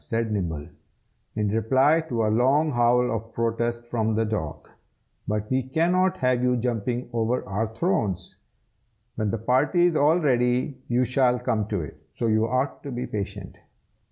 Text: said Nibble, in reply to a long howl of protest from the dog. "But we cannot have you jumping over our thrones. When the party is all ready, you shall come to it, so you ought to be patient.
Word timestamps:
said 0.03 0.31
Nibble, 0.31 0.67
in 1.35 1.49
reply 1.49 2.01
to 2.09 2.25
a 2.25 2.33
long 2.33 2.71
howl 2.71 3.11
of 3.15 3.31
protest 3.33 3.85
from 3.85 4.15
the 4.15 4.25
dog. 4.25 4.67
"But 5.27 5.47
we 5.51 5.61
cannot 5.61 6.17
have 6.17 6.41
you 6.41 6.57
jumping 6.57 7.07
over 7.13 7.47
our 7.47 7.67
thrones. 7.75 8.35
When 9.13 9.29
the 9.29 9.37
party 9.37 9.85
is 9.85 9.95
all 9.95 10.17
ready, 10.19 10.81
you 10.87 11.03
shall 11.03 11.37
come 11.37 11.67
to 11.67 11.81
it, 11.83 12.01
so 12.09 12.25
you 12.25 12.47
ought 12.47 12.81
to 12.81 12.89
be 12.91 13.05
patient. 13.05 13.57